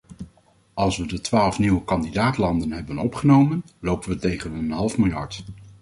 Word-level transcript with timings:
Als 0.73 0.97
we 0.97 1.05
de 1.05 1.21
twaalf 1.21 1.59
nieuwe 1.59 1.83
kandidaat-landen 1.83 2.71
hebben 2.71 2.97
opgenomen, 2.97 3.63
lopen 3.79 4.09
we 4.09 4.17
tegen 4.17 4.53
een 4.53 4.71
half 4.71 4.97
miljard. 4.97 5.43